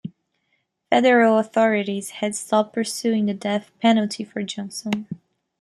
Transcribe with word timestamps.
Federal 0.89 1.37
authorities 1.37 2.09
had 2.09 2.33
stopped 2.33 2.73
pursuing 2.73 3.27
the 3.27 3.35
death 3.35 3.69
penalty 3.79 4.23
for 4.23 4.41
Johnson. 4.41 5.05